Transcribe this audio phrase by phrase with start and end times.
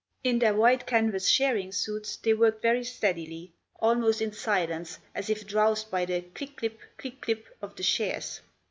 [0.23, 5.45] In their white canvas shearing suits they worked very steadily, almost in silence, as if
[5.45, 8.41] drowsed by the "click clip, click clip" of the shears.